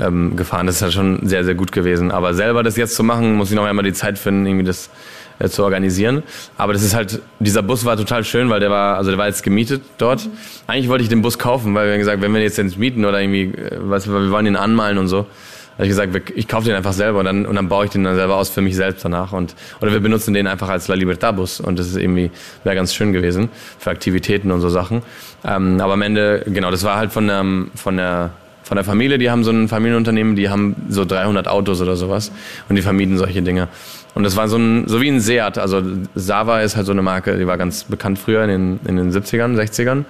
ähm, 0.00 0.36
gefahren. 0.36 0.66
Das 0.66 0.76
ist 0.76 0.80
ja 0.82 0.90
schon 0.90 1.20
sehr, 1.26 1.44
sehr 1.44 1.54
gut 1.54 1.72
gewesen. 1.72 2.10
Aber 2.10 2.34
selber 2.34 2.62
das 2.62 2.76
jetzt 2.76 2.94
zu 2.94 3.02
machen, 3.02 3.34
muss 3.34 3.50
ich 3.50 3.56
noch 3.56 3.64
einmal 3.64 3.84
die 3.84 3.92
Zeit 3.92 4.18
finden, 4.18 4.46
irgendwie 4.46 4.64
das 4.64 4.90
äh, 5.38 5.48
zu 5.48 5.64
organisieren. 5.64 6.22
Aber 6.56 6.72
das 6.72 6.82
ist 6.82 6.94
halt, 6.94 7.20
dieser 7.40 7.62
Bus 7.62 7.84
war 7.84 7.96
total 7.96 8.24
schön, 8.24 8.50
weil 8.50 8.60
der 8.60 8.70
war, 8.70 8.96
also 8.96 9.10
der 9.10 9.18
war 9.18 9.26
jetzt 9.26 9.42
gemietet 9.42 9.82
dort. 9.98 10.28
Eigentlich 10.66 10.88
wollte 10.88 11.02
ich 11.02 11.08
den 11.08 11.22
Bus 11.22 11.38
kaufen, 11.38 11.74
weil 11.74 11.86
wir 11.86 11.92
haben 11.92 12.00
gesagt, 12.00 12.22
wenn 12.22 12.32
wir 12.32 12.40
jetzt 12.40 12.58
den 12.58 12.72
mieten 12.76 13.04
oder 13.04 13.20
irgendwie, 13.20 13.44
äh, 13.44 13.78
was, 13.80 14.08
wir 14.08 14.30
wollen 14.30 14.46
ihn 14.46 14.56
anmalen 14.56 14.98
und 14.98 15.08
so. 15.08 15.26
habe 15.74 15.84
ich 15.84 15.88
gesagt, 15.88 16.32
ich 16.34 16.48
kaufe 16.48 16.66
den 16.66 16.76
einfach 16.76 16.92
selber 16.92 17.18
und 17.20 17.24
dann, 17.24 17.46
und 17.46 17.54
dann 17.56 17.68
baue 17.68 17.86
ich 17.86 17.90
den 17.90 18.04
dann 18.04 18.14
selber 18.14 18.36
aus 18.36 18.50
für 18.50 18.60
mich 18.60 18.76
selbst 18.76 19.04
danach. 19.04 19.32
Und, 19.32 19.54
oder 19.80 19.92
wir 19.92 20.00
benutzen 20.00 20.34
den 20.34 20.46
einfach 20.46 20.68
als 20.68 20.88
La 20.88 20.94
Libertad 20.94 21.36
Bus 21.36 21.60
und 21.60 21.78
das 21.78 21.88
ist 21.88 21.96
irgendwie, 21.96 22.30
wäre 22.64 22.76
ganz 22.76 22.94
schön 22.94 23.12
gewesen 23.12 23.48
für 23.78 23.90
Aktivitäten 23.90 24.50
und 24.50 24.60
so 24.60 24.68
Sachen. 24.68 25.02
Ähm, 25.44 25.80
aber 25.80 25.94
am 25.94 26.02
Ende, 26.02 26.44
genau, 26.46 26.70
das 26.70 26.84
war 26.84 26.96
halt 26.96 27.12
von 27.12 27.26
der, 27.26 27.44
von 27.74 27.96
der 27.96 28.30
von 28.72 28.76
der 28.76 28.86
Familie, 28.86 29.18
die 29.18 29.30
haben 29.30 29.44
so 29.44 29.50
ein 29.50 29.68
Familienunternehmen, 29.68 30.34
die 30.34 30.48
haben 30.48 30.74
so 30.88 31.04
300 31.04 31.46
Autos 31.46 31.82
oder 31.82 31.94
sowas 31.94 32.32
und 32.70 32.76
die 32.76 32.80
vermieten 32.80 33.18
solche 33.18 33.42
Dinge. 33.42 33.68
Und 34.14 34.22
das 34.22 34.34
war 34.34 34.48
so, 34.48 34.56
ein, 34.56 34.88
so 34.88 35.02
wie 35.02 35.10
ein 35.10 35.20
Seat. 35.20 35.58
Also 35.58 35.82
Sava 36.14 36.62
ist 36.62 36.74
halt 36.74 36.86
so 36.86 36.92
eine 36.92 37.02
Marke, 37.02 37.36
die 37.36 37.46
war 37.46 37.58
ganz 37.58 37.84
bekannt 37.84 38.18
früher 38.18 38.44
in 38.44 38.48
den, 38.48 38.80
in 38.86 38.96
den 38.96 39.12
70ern, 39.12 39.60
60ern. 39.60 40.06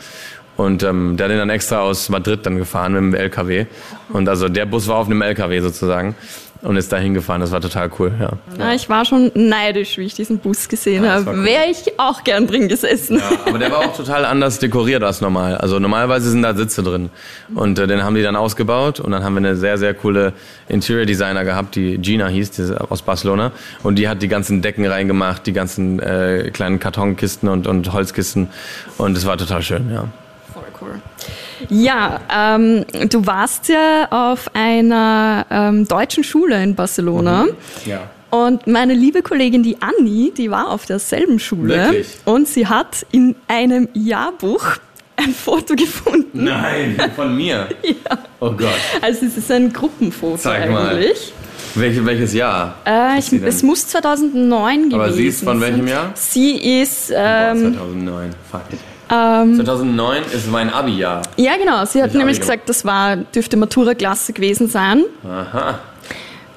Und 0.56 0.84
ähm, 0.84 1.16
der 1.16 1.24
hat 1.24 1.32
den 1.32 1.38
dann 1.40 1.50
extra 1.50 1.80
aus 1.80 2.08
Madrid 2.08 2.46
dann 2.46 2.56
gefahren 2.56 2.92
mit 2.92 3.02
dem 3.02 3.14
LKW. 3.14 3.66
Und 4.10 4.28
also 4.28 4.48
der 4.48 4.66
Bus 4.66 4.86
war 4.86 4.98
auf 4.98 5.06
einem 5.06 5.22
LKW 5.22 5.58
sozusagen 5.58 6.14
und 6.62 6.76
ist 6.76 6.92
da 6.92 6.98
hingefahren. 6.98 7.40
Das 7.40 7.50
war 7.50 7.60
total 7.60 7.90
cool, 7.98 8.12
ja. 8.20 8.30
ja. 8.58 8.72
ich 8.72 8.88
war 8.88 9.04
schon 9.04 9.32
neidisch, 9.34 9.98
wie 9.98 10.04
ich 10.04 10.14
diesen 10.14 10.38
Bus 10.38 10.68
gesehen 10.68 11.04
ja, 11.04 11.14
habe. 11.14 11.30
Cool. 11.30 11.44
Wäre 11.44 11.64
ich 11.70 11.98
auch 11.98 12.22
gern 12.22 12.46
drin 12.46 12.68
gesessen. 12.68 13.18
Ja, 13.18 13.38
aber 13.46 13.58
der 13.58 13.70
war 13.70 13.80
auch 13.80 13.96
total 13.96 14.24
anders 14.24 14.58
dekoriert 14.60 15.02
als 15.02 15.20
normal. 15.20 15.56
Also 15.56 15.80
normalerweise 15.80 16.30
sind 16.30 16.42
da 16.42 16.54
Sitze 16.54 16.82
drin. 16.82 17.10
Und 17.54 17.78
äh, 17.78 17.86
den 17.86 18.04
haben 18.04 18.14
die 18.14 18.22
dann 18.22 18.36
ausgebaut 18.36 19.00
und 19.00 19.10
dann 19.10 19.24
haben 19.24 19.34
wir 19.34 19.38
eine 19.38 19.56
sehr, 19.56 19.76
sehr 19.76 19.92
coole 19.92 20.32
Interior 20.68 21.04
Designer 21.04 21.44
gehabt, 21.44 21.74
die 21.74 21.98
Gina 21.98 22.28
hieß, 22.28 22.52
die 22.52 22.62
ist 22.62 22.72
aus 22.72 23.02
Barcelona. 23.02 23.50
Und 23.82 23.96
die 23.96 24.08
hat 24.08 24.22
die 24.22 24.28
ganzen 24.28 24.62
Decken 24.62 24.86
reingemacht, 24.86 25.46
die 25.46 25.52
ganzen 25.52 25.98
äh, 25.98 26.50
kleinen 26.52 26.78
Kartonkisten 26.78 27.48
und, 27.48 27.66
und 27.66 27.92
Holzkisten. 27.92 28.48
Und 28.98 29.16
es 29.16 29.26
war 29.26 29.36
total 29.36 29.62
schön, 29.62 29.90
ja. 29.92 30.04
Voll 30.52 30.62
cool. 30.80 31.00
Ja, 31.70 32.20
ähm, 32.34 32.84
du 33.08 33.26
warst 33.26 33.68
ja 33.68 34.08
auf 34.10 34.50
einer 34.54 35.46
ähm, 35.50 35.86
deutschen 35.86 36.24
Schule 36.24 36.62
in 36.62 36.74
Barcelona. 36.74 37.44
Mhm. 37.44 37.50
Ja. 37.86 38.10
Und 38.30 38.66
meine 38.66 38.94
liebe 38.94 39.20
Kollegin, 39.20 39.62
die 39.62 39.76
Anni, 39.82 40.32
die 40.34 40.50
war 40.50 40.70
auf 40.70 40.86
derselben 40.86 41.38
Schule. 41.38 41.76
Wirklich? 41.76 42.16
Und 42.24 42.48
sie 42.48 42.66
hat 42.66 43.04
in 43.12 43.36
einem 43.46 43.88
Jahrbuch 43.92 44.64
ein 45.16 45.34
Foto 45.34 45.74
gefunden. 45.74 46.44
Nein, 46.44 46.96
von 47.14 47.36
mir? 47.36 47.68
ja. 47.82 48.18
Oh 48.40 48.50
Gott. 48.52 48.70
Also 49.02 49.26
es 49.26 49.36
ist 49.36 49.50
ein 49.50 49.72
Gruppenfoto 49.72 50.38
Zeig 50.38 50.62
eigentlich. 50.62 51.32
Mal. 51.34 51.82
Welche, 51.82 52.04
welches 52.04 52.34
Jahr? 52.34 52.76
Äh, 52.86 53.18
ich, 53.18 53.32
es 53.32 53.62
muss 53.62 53.86
2009 53.88 54.90
gewesen 54.90 54.90
sein. 54.90 55.00
Aber 55.00 55.12
sie 55.12 55.26
ist 55.26 55.44
von 55.44 55.60
welchem 55.60 55.86
Jahr? 55.86 56.10
Sie 56.14 56.80
ist... 56.80 57.12
Ähm, 57.14 57.74
Boah, 57.74 57.80
2009, 57.80 58.30
fuck 58.50 58.62
it. 58.72 58.78
Ähm, 59.12 59.56
2009 59.56 60.22
ist 60.32 60.50
mein 60.50 60.72
Abi-Jahr. 60.72 61.22
Ja, 61.36 61.56
genau. 61.56 61.84
Sie 61.84 62.02
hat 62.02 62.14
nämlich 62.14 62.40
gesagt, 62.40 62.68
das 62.68 62.84
war, 62.84 63.16
dürfte 63.16 63.56
Matura-Klasse 63.56 64.32
gewesen 64.32 64.68
sein. 64.68 65.04
Aha. 65.24 65.78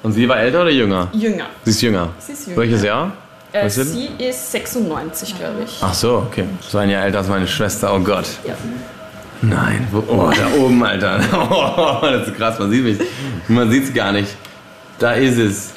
Und 0.02 0.12
sie 0.12 0.28
war 0.28 0.38
älter 0.38 0.62
oder 0.62 0.70
jünger? 0.70 1.08
Jünger. 1.12 1.46
Sie 1.64 1.70
ist 1.70 1.82
jünger. 1.82 2.08
Sie 2.18 2.32
ist 2.32 2.46
jünger. 2.46 2.60
Welches 2.60 2.82
Jahr? 2.82 3.12
Äh, 3.52 3.68
sie 3.68 4.08
ist 4.18 4.52
96, 4.52 5.38
glaube 5.38 5.62
ich. 5.64 5.78
Ach 5.82 5.92
so, 5.94 6.24
okay. 6.28 6.44
So 6.60 6.78
ein 6.78 6.88
Jahr 6.90 7.04
älter 7.04 7.18
als 7.18 7.28
meine 7.28 7.46
Schwester. 7.46 7.92
Oh 7.94 8.00
Gott. 8.00 8.26
Ja. 8.46 8.54
Nein, 9.42 9.86
wo, 9.90 10.02
oh, 10.08 10.30
da 10.30 10.62
oben, 10.62 10.82
Alter. 10.82 11.20
Oh, 11.50 11.98
das 12.02 12.28
ist 12.28 12.36
krass, 12.36 12.58
man 12.58 12.70
sieht 12.70 12.84
mich. 12.84 12.98
Man 13.48 13.70
sieht 13.70 13.84
es 13.84 13.94
gar 13.94 14.12
nicht. 14.12 14.34
Da 14.98 15.12
ist 15.12 15.38
es. 15.38 15.74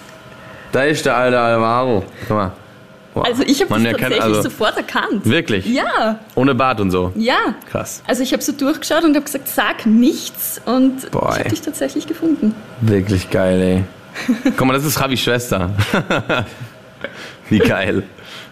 Da 0.72 0.84
ist 0.84 1.06
der 1.06 1.16
alte 1.18 1.40
Alvaro. 1.40 2.06
Guck 2.28 2.38
mal. 2.38 2.52
Wow. 3.14 3.26
Also 3.26 3.44
ich 3.44 3.62
habe 3.62 3.74
das 3.74 3.84
tatsächlich 3.84 4.22
also 4.22 4.42
sofort 4.44 4.78
erkannt. 4.78 5.26
Wirklich? 5.26 5.66
Ja. 5.66 6.20
Ohne 6.36 6.54
Bart 6.54 6.80
und 6.80 6.92
so? 6.92 7.12
Ja. 7.16 7.56
Krass. 7.70 8.04
Also 8.08 8.22
ich 8.22 8.34
habe 8.34 8.44
so 8.44 8.52
durchgeschaut 8.52 9.04
und 9.04 9.16
habe 9.16 9.26
gesagt, 9.26 9.48
sag 9.48 9.86
nichts 9.86 10.62
und 10.66 11.10
Boy. 11.12 11.32
ich 11.32 11.40
habe 11.40 11.50
dich 11.50 11.62
tatsächlich 11.62 12.08
gefunden. 12.08 12.54
Wirklich 12.82 13.30
geil, 13.30 13.62
ey. 13.62 13.84
Guck 14.58 14.68
mal, 14.68 14.74
das 14.74 14.86
ist 14.86 15.00
Ravis 15.00 15.22
Schwester. 15.22 15.72
Wie 17.50 17.60
geil. 17.60 18.04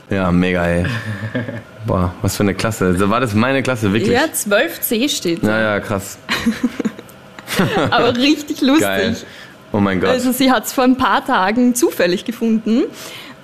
Ja, 0.09 0.31
mega, 0.31 0.65
ey. 0.65 0.85
Boah, 1.85 2.13
was 2.21 2.37
für 2.37 2.43
eine 2.43 2.55
Klasse. 2.55 3.09
war 3.09 3.19
das 3.19 3.33
meine 3.33 3.61
Klasse, 3.61 3.91
wirklich? 3.93 4.11
Ja, 4.11 4.23
12c 4.23 5.09
steht. 5.09 5.43
Ja, 5.43 5.59
ja, 5.59 5.79
krass. 5.79 6.17
Aber 7.91 8.15
richtig 8.15 8.61
lustig. 8.61 8.87
Geil. 8.87 9.17
Oh 9.73 9.79
mein 9.79 9.99
Gott. 9.99 10.09
Also 10.09 10.31
sie 10.31 10.51
hat 10.51 10.65
es 10.65 10.73
vor 10.73 10.85
ein 10.85 10.97
paar 10.97 11.25
Tagen 11.25 11.75
zufällig 11.75 12.23
gefunden 12.25 12.83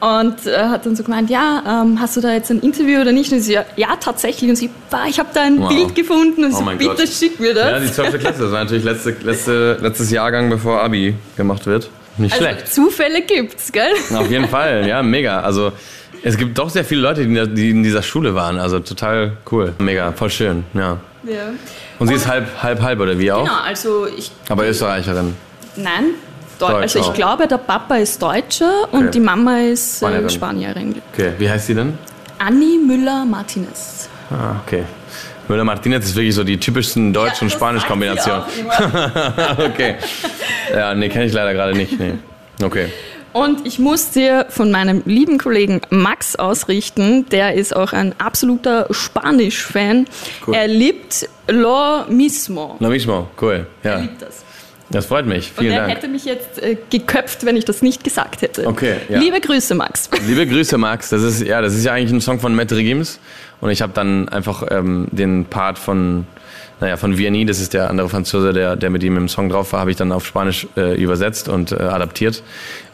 und 0.04 0.46
äh, 0.48 0.58
hat 0.58 0.86
dann 0.86 0.98
so 0.98 1.04
gemeint, 1.04 1.30
ja, 1.30 1.64
ähm, 1.66 1.98
hast 1.98 2.18
du 2.18 2.22
da 2.22 2.34
jetzt 2.34 2.52
ein 2.52 2.60
Interview 2.60 3.00
oder 3.00 3.14
nicht? 3.14 3.32
Und 3.32 3.40
sie, 3.40 3.54
ja, 3.54 3.64
ja 3.78 3.96
tatsächlich. 3.98 4.50
Und 4.50 4.58
sie, 4.58 4.70
bah, 4.90 5.06
ich 5.08 5.18
habe 5.18 5.30
da 5.34 5.44
ein 5.44 5.62
wow. 5.62 5.70
Bild 5.70 5.96
gefunden. 5.96 6.44
Und 6.44 6.54
oh 6.54 6.58
sie, 6.58 6.76
bitte 6.76 6.96
Gott. 6.96 7.08
schick 7.08 7.40
mir 7.40 7.54
das. 7.54 7.72
Ja, 7.72 7.80
die 7.80 7.90
12. 7.90 8.20
Klasse. 8.20 8.42
Das 8.42 8.52
war 8.52 8.64
natürlich 8.66 8.84
letzte, 8.84 9.16
letzte, 9.24 9.78
letztes 9.80 10.12
Jahrgang, 10.12 10.50
bevor 10.50 10.82
Abi 10.82 11.16
gemacht 11.38 11.66
wird. 11.68 11.90
Nicht 12.18 12.34
also 12.34 12.44
schlecht. 12.44 12.68
Zufälle 12.68 13.22
gibt's, 13.22 13.72
gell? 13.72 13.94
Auf 14.14 14.30
jeden 14.30 14.50
Fall, 14.50 14.86
ja, 14.90 15.02
mega. 15.02 15.40
Also 15.40 15.72
es 16.22 16.36
gibt 16.36 16.58
doch 16.58 16.70
sehr 16.70 16.84
viele 16.84 17.00
Leute, 17.00 17.26
die 17.48 17.70
in 17.70 17.82
dieser 17.82 18.04
Schule 18.04 18.36
waren. 18.36 18.60
Also 18.60 18.80
total 18.82 19.38
cool. 19.54 19.74
Mega, 19.80 20.12
voll 20.12 20.30
schön, 20.30 20.66
ja. 20.74 20.98
Ja. 21.24 21.54
Und 22.00 22.10
sie 22.10 22.16
ist 22.16 22.28
halb, 22.28 22.62
halb, 22.62 22.82
halb, 22.82 23.00
oder 23.00 23.18
wie 23.18 23.32
auch? 23.32 23.46
Genau, 23.46 23.62
also 23.66 24.06
ich. 24.06 24.32
Aber 24.50 24.68
Österreicherin. 24.68 25.34
Nein, 25.78 26.16
Deutsch. 26.60 26.74
Also 26.74 27.00
ich 27.00 27.06
auch. 27.06 27.14
glaube, 27.14 27.48
der 27.48 27.58
Papa 27.58 27.96
ist 27.98 28.22
Deutscher 28.22 28.84
okay. 28.84 28.98
und 28.98 29.14
die 29.14 29.20
Mama 29.20 29.60
ist 29.60 30.02
äh, 30.02 30.30
Spanierin. 30.30 31.02
Okay, 31.14 31.34
wie 31.38 31.50
heißt 31.50 31.68
sie 31.68 31.76
denn? 31.76 31.98
Anni 32.40 32.78
Müller-Martinez. 32.86 34.10
Ah, 34.30 34.56
okay. 34.66 34.84
Müller-Martinez 35.48 36.06
ist 36.06 36.16
wirklich 36.16 36.36
so 36.36 36.44
die 36.44 36.58
typischsten 36.58 37.14
Deutsch- 37.14 37.42
ja, 37.42 37.42
und 37.44 37.50
Spanisch-Kombination. 37.52 38.42
okay. 39.58 39.96
Ja, 40.74 40.94
nee, 40.94 41.10
kenne 41.10 41.26
ich 41.26 41.34
leider 41.34 41.54
gerade 41.54 41.74
nicht. 41.74 42.00
Nee. 42.00 42.14
Okay. 42.62 42.88
Und 43.34 43.66
ich 43.66 43.80
muss 43.80 44.12
dir 44.12 44.46
von 44.50 44.70
meinem 44.70 45.02
lieben 45.06 45.40
Kollegen 45.40 45.82
Max 45.90 46.36
ausrichten, 46.36 47.26
der 47.30 47.56
ist 47.56 47.76
auch 47.76 47.92
ein 47.92 48.14
absoluter 48.20 48.88
Spanisch-Fan. 48.92 50.06
Cool. 50.46 50.56
Er 50.56 50.68
liebt 50.68 51.28
Lo 51.48 52.06
Mismo. 52.10 52.76
Lo 52.80 52.90
Mismo, 52.90 53.28
cool. 53.42 53.66
Ja. 53.84 53.92
Er 53.94 54.02
liebt 54.02 54.22
das. 54.22 54.44
Das 54.94 55.08
freut 55.08 55.26
mich. 55.26 55.52
Vielen 55.52 55.72
Und 55.72 55.74
er 55.74 55.88
Dank. 55.88 55.98
hätte 55.98 56.08
mich 56.08 56.24
jetzt 56.24 56.62
äh, 56.62 56.78
geköpft, 56.90 57.46
wenn 57.46 57.58
ich 57.58 57.66
das 57.66 57.82
nicht 57.82 58.04
gesagt 58.04 58.44
hätte. 58.44 58.68
Okay, 58.68 58.98
ja. 59.10 59.20
Liebe 59.20 59.42
Grüße, 59.42 59.74
Max. 59.74 60.10
Liebe 60.28 60.46
Grüße, 60.46 60.78
Max. 60.78 61.10
Das 61.10 61.24
ist 61.24 61.42
ja, 61.42 61.62
das 61.62 61.74
ist 61.74 61.84
ja 61.84 61.94
eigentlich 61.94 62.12
ein 62.12 62.22
Song 62.22 62.40
von 62.40 62.54
Matt 62.54 62.72
Regims 62.72 63.20
und 63.60 63.72
ich 63.72 63.82
habe 63.82 63.92
dann 63.94 64.30
einfach 64.30 64.64
ähm, 64.70 65.08
den 65.12 65.46
Part 65.46 65.80
von, 65.80 66.28
naja, 66.80 66.98
von 66.98 67.18
Vianney, 67.18 67.46
das 67.46 67.60
ist 67.60 67.74
der 67.74 67.90
andere 67.90 68.08
Franzose, 68.08 68.54
der, 68.54 68.76
der 68.76 68.92
mit 68.92 69.04
ihm 69.04 69.18
im 69.18 69.30
Song 69.30 69.50
drauf 69.50 69.74
war, 69.74 69.80
habe 69.80 69.90
ich 69.90 69.98
dann 69.98 70.12
auf 70.12 70.28
Spanisch 70.28 70.68
äh, 70.78 70.96
übersetzt 71.02 71.50
und 71.50 71.72
äh, 71.72 71.76
adaptiert 71.76 72.44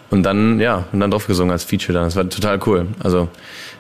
und 0.09 0.23
dann 0.23 0.59
ja 0.61 0.85
und 0.93 1.01
dann 1.01 1.11
drauf 1.11 1.27
gesungen 1.27 1.51
als 1.51 1.65
Feature. 1.65 1.93
Dann 1.93 2.05
das 2.05 2.15
war 2.15 2.29
total 2.29 2.59
cool. 2.65 2.87
Also 3.03 3.27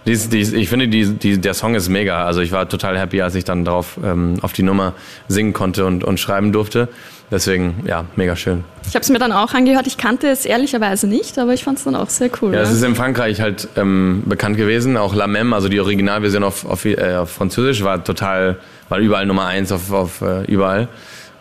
dies, 0.09 0.27
dies, 0.29 0.53
ich 0.53 0.69
finde, 0.69 0.87
die, 0.87 1.13
die, 1.13 1.39
der 1.39 1.53
Song 1.53 1.75
ist 1.75 1.87
mega. 1.87 2.25
Also 2.25 2.41
ich 2.41 2.51
war 2.51 2.67
total 2.67 2.97
happy, 2.99 3.21
als 3.21 3.35
ich 3.35 3.43
dann 3.43 3.63
drauf 3.63 3.99
ähm, 4.03 4.37
auf 4.41 4.53
die 4.53 4.63
Nummer 4.63 4.93
singen 5.27 5.53
konnte 5.53 5.85
und, 5.85 6.03
und 6.03 6.19
schreiben 6.19 6.51
durfte. 6.51 6.89
Deswegen 7.31 7.83
ja, 7.85 8.05
mega 8.15 8.35
schön. 8.35 8.63
Ich 8.87 8.95
habe 8.95 9.03
es 9.03 9.09
mir 9.09 9.19
dann 9.19 9.31
auch 9.31 9.53
angehört. 9.53 9.85
Ich 9.85 9.97
kannte 9.97 10.27
es 10.27 10.45
ehrlicherweise 10.45 11.05
nicht, 11.05 11.37
aber 11.37 11.53
ich 11.53 11.63
fand 11.63 11.77
es 11.77 11.83
dann 11.83 11.95
auch 11.95 12.09
sehr 12.09 12.31
cool. 12.41 12.55
Ja, 12.55 12.61
es 12.61 12.71
ist 12.71 12.81
in 12.81 12.95
Frankreich 12.95 13.39
halt 13.39 13.67
ähm, 13.75 14.23
bekannt 14.25 14.57
gewesen. 14.57 14.97
Auch 14.97 15.13
La 15.13 15.27
Meme, 15.27 15.55
also 15.55 15.69
die 15.69 15.79
Originalversion 15.79 16.43
auf, 16.43 16.65
auf, 16.65 16.85
äh, 16.85 17.15
auf 17.15 17.29
Französisch, 17.29 17.83
war 17.83 18.03
total, 18.03 18.57
war 18.89 18.97
überall 18.97 19.27
Nummer 19.27 19.45
eins 19.45 19.71
auf, 19.71 19.91
auf 19.91 20.21
äh, 20.21 20.43
überall. 20.45 20.87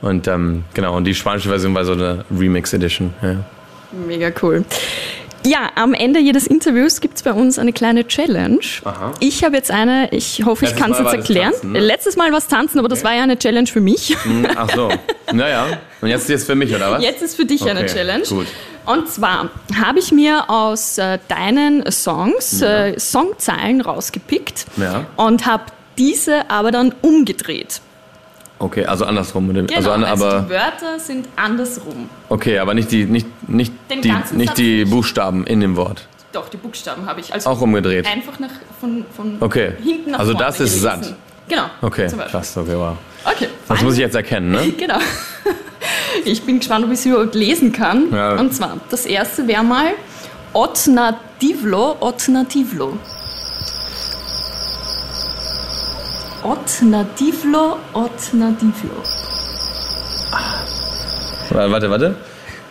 Und 0.02 0.28
ähm, 0.28 0.64
genau, 0.75 0.94
und 0.94 1.04
die 1.04 1.14
spanische 1.14 1.48
Version 1.48 1.75
war 1.75 1.87
so 1.87 1.92
eine 1.92 2.25
Remix 2.30 2.75
Edition. 2.75 3.14
Ja. 3.22 3.37
Mega 4.06 4.30
cool. 4.42 4.64
Ja, 5.49 5.71
am 5.76 5.95
Ende 5.95 6.21
jedes 6.21 6.47
Interviews 6.47 7.00
gibt 7.00 7.17
es 7.17 7.23
bei 7.23 7.33
uns 7.33 7.59
eine 7.59 7.73
kleine 7.73 8.07
Challenge. 8.07 8.59
Aha. 8.85 9.12
Ich 9.21 9.45
habe 9.45 9.57
jetzt 9.57 9.71
eine, 9.71 10.09
ich 10.12 10.45
hoffe, 10.45 10.64
ich 10.67 10.76
kann 10.76 10.93
es 10.93 10.99
jetzt 10.99 11.12
erklären. 11.14 11.52
Tanzen, 11.52 11.73
ne? 11.73 11.81
Letztes 11.81 12.17
Mal 12.17 12.31
war 12.33 12.38
es 12.38 12.49
tanzen, 12.49 12.78
aber 12.78 12.88
das 12.88 13.02
war 13.05 13.14
ja 13.14 13.23
eine 13.23 13.38
Challenge 13.38 13.67
für 13.67 13.81
mich. 13.81 14.17
Hm, 14.25 14.47
Ach 14.57 14.69
so, 14.75 14.90
naja. 15.33 15.67
Und 16.00 16.09
jetzt 16.09 16.28
jetzt 16.28 16.45
für 16.47 16.55
mich, 16.55 16.75
oder 16.75 16.90
was? 16.93 17.02
Jetzt 17.02 17.23
ist 17.23 17.37
für 17.37 17.47
dich 17.47 17.62
eine 17.69 17.81
Okay, 17.81 17.88
Challenge. 17.95 18.25
gut. 18.28 18.47
Und 18.85 19.09
zwar 19.09 19.50
habe 19.83 19.99
ich 19.99 20.12
mir 20.12 20.49
aus 20.50 20.99
äh, 20.99 21.19
deinen 21.28 21.90
Songs 21.90 22.61
äh, 22.62 22.99
Songzeilen 22.99 23.81
rausgepickt 23.81 24.67
Ja. 24.76 25.07
und 25.17 25.47
habe 25.47 25.64
diese 25.99 26.50
aber 26.50 26.71
dann 26.71 26.95
umgedreht. 27.02 27.81
Okay, 28.60 28.84
also 28.84 29.04
andersrum. 29.04 29.52
Genau, 29.52 29.72
also, 29.76 29.90
an, 29.92 30.02
also 30.04 30.24
aber 30.26 30.40
die 30.42 30.50
Wörter 30.50 30.98
sind 30.98 31.28
andersrum. 31.36 32.08
okay, 32.28 32.58
aber 32.58 32.74
nicht 32.74 32.90
die, 32.90 33.04
nicht, 33.04 33.26
nicht 33.48 33.72
Den 33.90 34.02
die, 34.02 34.12
nicht 34.32 34.48
Satz 34.48 34.56
die. 34.56 34.84
Buchstaben 34.84 35.46
in 35.46 35.60
dem 35.60 35.76
Wort. 35.76 36.06
Doch, 36.32 36.48
die 36.48 36.56
Buchstaben 36.56 37.06
habe 37.06 37.20
ich. 37.20 37.32
Also 37.32 37.48
Auch 37.50 37.60
umgedreht. 37.60 38.06
einfach 38.06 38.38
nach, 38.40 38.50
von, 38.80 39.04
von 39.16 39.36
Okay. 39.40 39.72
hinten 39.82 40.10
nach 40.10 40.18
Also 40.18 40.32
vorne 40.32 40.46
das 40.46 40.60
ist 40.60 40.82
gelesen. 40.82 41.02
satt. 41.04 41.14
Genau. 41.48 41.64
Okay, 41.80 42.08
krass, 42.30 42.56
okay, 42.56 42.74
wow. 42.76 42.96
Okay. 43.24 43.48
Das 43.66 43.80
muss 43.82 43.94
ich 43.94 44.00
jetzt 44.00 44.14
erkennen, 44.14 44.50
ne? 44.50 44.72
Genau. 44.78 44.98
Ich 46.24 46.42
bin 46.42 46.58
gespannt, 46.58 46.84
ob 46.84 46.90
ich 46.92 46.98
es 46.98 47.06
überhaupt 47.06 47.34
lesen 47.34 47.70
kann. 47.72 48.12
Ja. 48.12 48.34
Und 48.38 48.52
zwar, 48.52 48.76
das 48.90 49.06
erste 49.06 49.46
wäre 49.46 49.62
mal 49.62 49.92
Otnativlo, 50.52 51.96
Otnativlo. 52.00 52.98
Otnativlo, 56.42 57.78
Otnativlo. 57.92 59.02
Warte, 61.50 61.71
warte, 61.71 61.90
warte. 61.90 62.14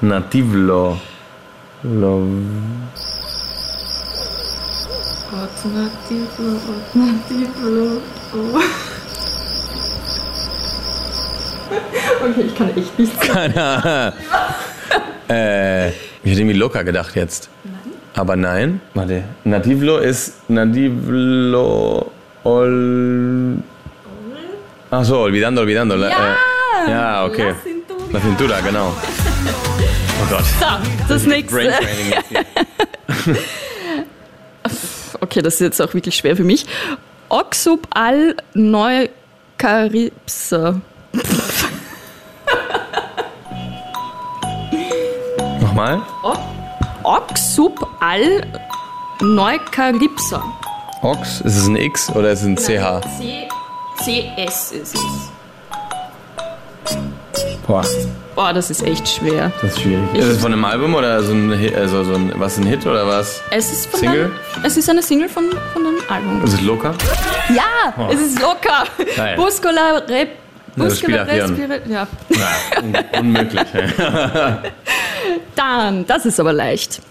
Nativlo. 0.01 0.97
Lo, 1.83 2.27
Otnativlo, 5.31 6.59
Otnativlo. 6.69 8.01
Oh. 8.33 8.59
Okay, 12.19 12.41
ich 12.47 12.55
kann 12.55 12.69
echt 12.75 12.97
nicht 12.97 13.25
sagen. 13.25 13.53
äh, 15.29 15.89
ich 15.89 15.93
hätte 16.23 16.41
irgendwie 16.41 16.57
locker 16.57 16.83
gedacht 16.83 17.15
jetzt. 17.15 17.49
Aber 18.15 18.35
nein. 18.35 18.81
Warte. 18.93 19.23
Nativlo 19.43 19.97
ist 19.97 20.49
Nativlo 20.49 22.11
ol. 22.43 23.57
Ach 24.89 25.03
so, 25.03 25.19
olvidando, 25.19 25.61
olvidando. 25.61 25.95
Ja! 25.95 26.09
Äh, 26.09 26.91
ja, 26.91 27.25
okay. 27.25 27.49
La 27.49 27.55
cintura. 27.63 28.03
La 28.13 28.19
cintura, 28.19 28.61
genau. 28.61 28.93
Oh 30.21 30.27
Gott. 30.29 30.45
So, 30.59 30.65
das 31.07 31.25
nächste. 31.25 31.73
Okay, 35.19 35.41
das 35.41 35.55
ist 35.55 35.61
jetzt 35.61 35.81
auch 35.81 35.93
wirklich 35.93 36.15
schwer 36.15 36.35
für 36.35 36.43
mich. 36.43 36.65
Oxub 37.29 37.87
al 37.89 38.35
Neukaripse. 38.53 39.19
Nochmal. 45.61 46.01
Oxub 47.03 47.87
al 47.99 48.45
Neukaripsa. 49.21 50.43
Ox, 51.01 51.41
ist 51.41 51.55
es 51.57 51.67
ein 51.67 51.75
X 51.75 52.09
oder 52.09 52.31
ist 52.31 52.41
es 52.41 52.45
ein 52.45 52.55
CH? 52.57 53.01
C 53.19 53.47
CS 54.45 54.71
ist 54.71 54.95
es. 54.95 55.01
Boah, 57.65 57.83
Boah, 58.35 58.53
das 58.53 58.69
ist 58.69 58.81
echt 58.83 59.07
schwer. 59.07 59.51
das 59.61 59.71
ist 59.73 59.81
schwierig. 59.81 60.13
Ist 60.13 60.25
es 60.25 60.37
von 60.39 60.53
einem 60.53 60.63
Album 60.63 60.93
oder 60.95 61.21
so 61.23 61.33
ein, 61.33 61.51
Hit- 61.53 61.75
also 61.75 62.03
so 62.03 62.13
ein, 62.13 62.31
was 62.35 62.57
ein 62.57 62.65
Hit 62.65 62.85
oder 62.85 63.05
was? 63.05 63.41
Es 63.51 63.71
ist 63.71 63.87
von 63.87 63.99
Single? 63.99 64.25
Einem, 64.25 64.65
es 64.65 64.77
ist 64.77 64.89
eine 64.89 65.01
Single 65.01 65.27
von, 65.29 65.45
von 65.73 65.85
einem 65.85 65.97
Album. 66.07 66.43
Ist 66.43 66.53
es 66.53 66.61
locker? 66.61 66.93
Ja, 67.53 68.07
es 68.09 68.19
ist 68.21 68.41
locker. 68.41 68.85
Geil. 69.15 69.35
Buscola 69.35 69.97
Rep. 70.07 70.29
Spiel 70.73 70.85
Buscola 70.85 71.33
Ja. 71.33 71.47
Ja, 71.87 72.07
un 72.81 72.95
unmöglich. 73.19 73.67
Dann, 75.55 76.05
das 76.05 76.25
ist 76.25 76.39
aber 76.39 76.53
leicht. 76.53 77.01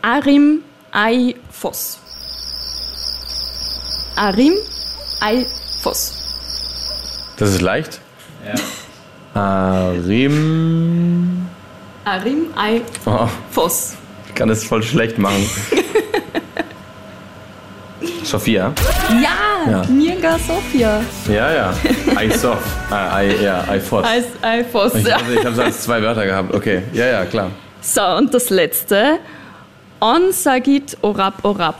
Arim 0.00 0.60
Ai 0.90 1.34
Foss. 1.50 1.98
Arim 4.16 4.54
Ai 5.20 5.46
Foss. 5.82 6.12
Das 7.38 7.50
ist 7.50 7.60
leicht? 7.60 8.00
Ja. 8.46 8.54
Arim. 9.40 11.46
Arim 12.04 12.46
Ai 12.56 12.82
Oh, 13.06 13.28
Foss. 13.50 13.94
ich 14.28 14.34
kann 14.34 14.48
das 14.48 14.64
voll 14.64 14.82
schlecht 14.82 15.18
machen. 15.18 15.48
Sophia? 18.24 18.72
Ja, 19.22 19.70
Ja. 19.70 19.82
Mirga 19.88 20.38
Sofia. 20.38 21.00
Ja, 21.28 21.52
ja. 21.52 21.74
I 22.20 22.30
soft. 22.32 22.62
Ah, 22.90 23.22
I, 23.22 23.42
ja, 23.42 23.64
I 23.72 23.78
fought. 23.80 24.04
Als 24.04 24.26
Ai 24.42 24.64
Foss. 24.64 24.94
Ich 24.94 25.06
Ja. 25.06 25.20
habe 25.20 25.34
ich 25.34 25.44
hab's 25.44 25.58
als 25.58 25.82
zwei 25.82 26.02
Wörter 26.02 26.24
gehabt. 26.26 26.54
Okay, 26.54 26.82
ja, 26.92 27.06
ja, 27.06 27.24
klar. 27.24 27.50
So, 27.80 28.02
und 28.16 28.32
das 28.34 28.50
letzte. 28.50 29.18
On 30.00 30.32
Sagit 30.32 30.96
Orab 31.02 31.44
Orab. 31.44 31.76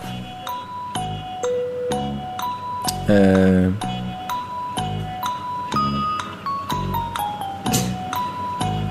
Äh, 3.13 3.69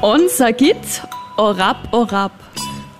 On 0.01 0.27
Sagit 0.29 1.01
Orab 1.37 1.77
Orab. 1.91 2.31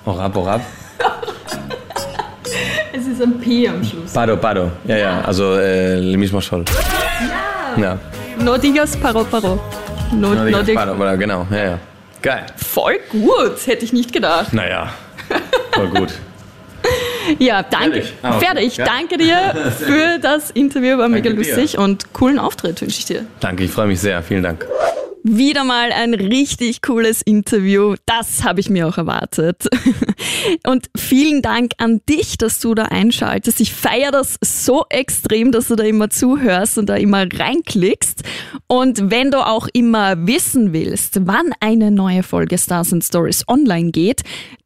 orab, 0.05 0.35
orab. 0.35 0.61
Es 2.93 3.05
ist 3.07 3.21
ein 3.21 3.39
P 3.39 3.67
am 3.67 3.83
Schluss. 3.83 4.13
Paro, 4.13 4.35
paro. 4.37 4.71
Ja, 4.85 4.97
ja, 4.97 5.21
also 5.21 5.55
äh, 5.57 5.93
el 5.97 6.17
mismo 6.17 6.41
sol. 6.41 6.65
Ja. 7.77 7.97
No 8.39 8.57
digas 8.57 8.97
paro 8.97 9.23
paro. 9.23 9.59
No, 10.11 10.29
No 10.29 10.35
no 10.35 10.45
digas 10.45 10.65
dig- 10.65 10.75
paro, 10.75 10.93
oder 10.93 11.17
genau, 11.17 11.45
ja, 11.51 11.63
ja. 11.71 11.79
Geil. 12.21 12.45
Voll 12.57 12.99
gut, 13.11 13.65
hätte 13.65 13.85
ich 13.85 13.93
nicht 13.93 14.11
gedacht. 14.13 14.53
Naja, 14.53 14.89
voll 15.73 15.87
gut. 15.89 16.13
Ja, 17.39 17.63
danke. 17.63 18.01
Fertig. 18.01 18.13
Ah, 18.21 18.35
okay. 18.37 18.45
Fertig. 18.45 18.77
Ja. 18.77 18.85
Danke 18.85 19.17
dir 19.17 19.71
für 19.79 20.19
das 20.21 20.51
Interview, 20.51 20.97
war 20.97 21.07
mega 21.09 21.29
dir. 21.29 21.35
lustig 21.35 21.77
und 21.77 22.13
coolen 22.13 22.39
Auftritt 22.39 22.81
wünsche 22.81 22.99
ich 22.99 23.05
dir. 23.05 23.25
Danke, 23.39 23.63
ich 23.63 23.71
freue 23.71 23.87
mich 23.87 23.99
sehr. 23.99 24.21
Vielen 24.23 24.43
Dank. 24.43 24.65
Wieder 25.23 25.63
mal 25.63 25.91
ein 25.91 26.15
richtig 26.15 26.81
cooles 26.81 27.21
Interview. 27.21 27.93
Das 28.07 28.43
habe 28.43 28.59
ich 28.59 28.71
mir 28.71 28.87
auch 28.87 28.97
erwartet. 28.97 29.67
Und 30.65 30.87
vielen 30.97 31.43
Dank 31.43 31.73
an 31.77 32.01
dich, 32.09 32.39
dass 32.39 32.59
du 32.59 32.73
da 32.73 32.85
einschaltest. 32.85 33.61
Ich 33.61 33.71
feiere 33.71 34.09
das 34.09 34.37
so 34.43 34.85
extrem, 34.89 35.51
dass 35.51 35.67
du 35.67 35.75
da 35.75 35.83
immer 35.83 36.09
zuhörst 36.09 36.79
und 36.79 36.89
da 36.89 36.95
immer 36.95 37.27
reinklickst. 37.31 38.23
Und 38.65 39.11
wenn 39.11 39.29
du 39.29 39.45
auch 39.45 39.67
immer 39.73 40.25
wissen 40.25 40.73
willst, 40.73 41.19
wann 41.27 41.51
eine 41.59 41.91
neue 41.91 42.23
Folge 42.23 42.57
Stars 42.57 42.91
and 42.91 43.03
Stories 43.03 43.47
online 43.47 43.91
geht, 43.91 44.21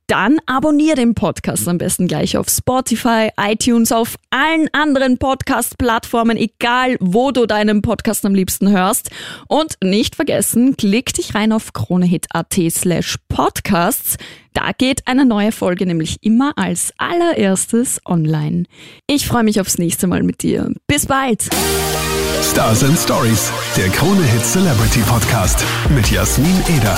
dann 0.07 0.37
abonniere 0.45 0.95
den 0.95 1.15
Podcast 1.15 1.67
am 1.67 1.77
besten 1.77 2.07
gleich 2.07 2.37
auf 2.37 2.47
Spotify, 2.49 3.29
iTunes, 3.39 3.91
auf 3.91 4.15
allen 4.29 4.67
anderen 4.73 5.17
Podcast-Plattformen, 5.17 6.37
egal 6.37 6.97
wo 6.99 7.31
du 7.31 7.45
deinen 7.45 7.81
Podcast 7.81 8.25
am 8.25 8.35
liebsten 8.35 8.69
hörst. 8.69 9.09
Und 9.47 9.77
nicht 9.83 10.15
vergessen, 10.15 10.77
klick 10.77 11.13
dich 11.13 11.35
rein 11.35 11.51
auf 11.51 11.73
kronehit.at 11.73 12.55
slash 12.69 13.17
podcasts. 13.27 14.17
Da 14.53 14.71
geht 14.77 15.05
eine 15.07 15.25
neue 15.25 15.51
Folge 15.51 15.85
nämlich 15.85 16.17
immer 16.21 16.53
als 16.57 16.93
allererstes 16.97 17.99
online. 18.05 18.63
Ich 19.07 19.27
freue 19.27 19.43
mich 19.43 19.59
aufs 19.59 19.77
nächste 19.77 20.07
Mal 20.07 20.23
mit 20.23 20.43
dir. 20.43 20.71
Bis 20.87 21.07
bald! 21.07 21.49
Stars 22.41 22.83
and 22.83 22.97
Stories, 22.97 23.51
der 23.75 23.89
Krone 23.89 24.23
Hit 24.23 24.45
Celebrity 24.45 24.99
Podcast 24.99 25.63
mit 25.89 26.09
Jasmin 26.09 26.61
Eder. 26.77 26.97